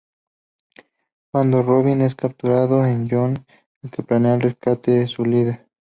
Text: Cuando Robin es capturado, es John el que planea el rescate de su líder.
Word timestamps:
Cuando 1.31 1.61
Robin 1.61 2.01
es 2.01 2.15
capturado, 2.15 2.83
es 2.83 2.97
John 3.07 3.35
el 3.83 3.91
que 3.91 4.01
planea 4.01 4.33
el 4.33 4.41
rescate 4.41 4.89
de 4.93 5.07
su 5.07 5.23
líder. 5.23 5.67